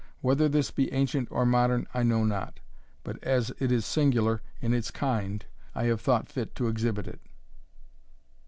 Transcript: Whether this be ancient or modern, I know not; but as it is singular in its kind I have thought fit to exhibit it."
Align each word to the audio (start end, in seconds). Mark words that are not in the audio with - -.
Whether 0.21 0.49
this 0.49 0.71
be 0.71 0.91
ancient 0.91 1.27
or 1.29 1.45
modern, 1.45 1.85
I 1.93 2.01
know 2.01 2.23
not; 2.23 2.59
but 3.03 3.23
as 3.23 3.51
it 3.59 3.71
is 3.71 3.85
singular 3.85 4.41
in 4.59 4.73
its 4.73 4.89
kind 4.89 5.45
I 5.75 5.83
have 5.83 6.01
thought 6.01 6.27
fit 6.27 6.55
to 6.55 6.69
exhibit 6.69 7.07
it." 7.07 7.19